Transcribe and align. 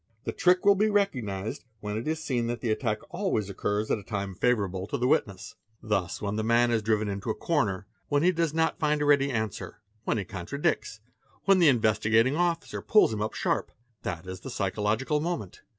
The 0.23 0.31
trick 0.31 0.65
will 0.65 0.73
be 0.73 0.87
recogniz 0.89 1.59
when 1.79 1.95
it 1.95 2.07
is 2.07 2.19
seen 2.23 2.47
that 2.47 2.59
the 2.59 2.71
attack 2.71 3.01
always 3.11 3.51
occurs 3.51 3.91
at 3.91 3.99
a 3.99 4.03
time 4.03 4.33
favourable 4.33 4.87
to 4.87 4.97
t 4.97 4.99
SHAMMING 4.99 5.11
ILLNESS 5.19 5.55
315 5.81 5.89
witness. 5.91 6.01
'Thus 6.17 6.21
when 6.23 6.35
the 6.37 6.43
man 6.43 6.71
is 6.71 6.81
driven 6.81 7.07
into 7.07 7.29
a 7.29 7.35
corner, 7.35 7.85
when 8.07 8.23
he 8.23 8.31
does 8.31 8.51
not 8.51 8.79
find 8.79 9.03
a 9.03 9.05
ready 9.05 9.29
answer, 9.29 9.79
when 10.05 10.17
he 10.17 10.25
contradicts, 10.25 11.01
when 11.43 11.59
the 11.59 11.67
Investigating 11.67 12.35
Officer 12.35 12.81
pulls 12.81 13.13
him 13.13 13.21
up 13.21 13.35
sharp, 13.35 13.71
that 14.01 14.25
is 14.25 14.39
the 14.39 14.49
psychological 14.49 15.19
moment. 15.19 15.61